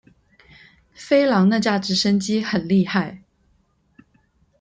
[0.95, 3.21] 飛狼那架直升機很厲害